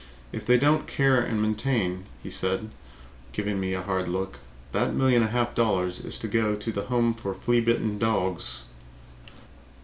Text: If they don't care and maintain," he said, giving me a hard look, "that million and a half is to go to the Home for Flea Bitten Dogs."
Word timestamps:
If 0.31 0.47
they 0.47 0.57
don't 0.57 0.87
care 0.87 1.21
and 1.21 1.39
maintain," 1.39 2.05
he 2.23 2.31
said, 2.31 2.71
giving 3.33 3.59
me 3.59 3.73
a 3.73 3.83
hard 3.83 4.07
look, 4.07 4.39
"that 4.71 4.95
million 4.95 5.21
and 5.21 5.29
a 5.29 5.31
half 5.31 5.59
is 5.59 6.17
to 6.17 6.27
go 6.27 6.55
to 6.55 6.71
the 6.71 6.85
Home 6.85 7.13
for 7.13 7.35
Flea 7.35 7.61
Bitten 7.61 7.99
Dogs." 7.99 8.63